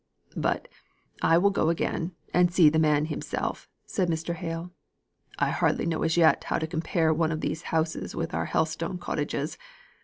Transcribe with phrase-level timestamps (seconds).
[0.35, 0.67] "But
[1.21, 4.33] I will go again, and see the man himself," said Mr.
[4.33, 4.71] Hale.
[5.37, 8.97] "I hardly know as yet how to compare one of these houses with our Helstone
[8.99, 9.59] cottages.